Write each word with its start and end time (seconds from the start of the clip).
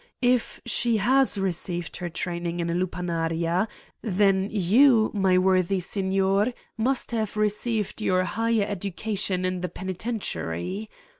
If 0.23 0.59
she 0.65 0.97
has 0.97 1.37
received 1.37 1.97
her 1.97 2.09
train 2.09 2.47
ing 2.47 2.59
in 2.59 2.71
a 2.71 2.73
lupanaria, 2.73 3.67
then 4.01 4.49
you, 4.51 5.11
my 5.13 5.37
worthy 5.37 5.79
signor, 5.79 6.47
must 6.75 7.11
have 7.11 7.37
received 7.37 8.01
your 8.01 8.23
higher 8.23 8.65
education 8.67 9.45
in 9.45 9.61
the 9.61 9.69
penitentiary. 9.69 10.89